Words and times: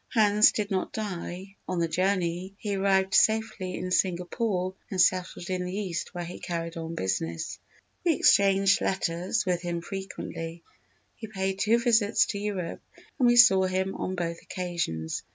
Hans 0.11 0.51
did 0.51 0.71
not 0.71 0.93
die 0.93 1.57
on 1.67 1.77
the 1.77 1.87
journey, 1.87 2.55
he 2.57 2.73
arrived 2.75 3.13
safely 3.13 3.75
in 3.75 3.91
Singapore 3.91 4.73
and 4.89 4.99
settled 4.99 5.47
in 5.47 5.63
the 5.63 5.77
East 5.77 6.15
where 6.15 6.25
he 6.25 6.39
carried 6.39 6.75
on 6.75 6.95
business. 6.95 7.59
We 8.03 8.15
exchanged 8.15 8.81
letters 8.81 9.45
with 9.45 9.61
him 9.61 9.81
frequently; 9.81 10.63
he 11.15 11.27
paid 11.27 11.59
two 11.59 11.77
visits 11.77 12.25
to 12.31 12.39
Europe 12.39 12.81
and 13.19 13.27
we 13.27 13.35
saw 13.35 13.65
him 13.65 13.93
on 13.93 14.15
both 14.15 14.41
occasions. 14.41 15.21